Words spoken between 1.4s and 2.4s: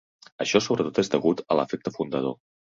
a l'efecte fundador.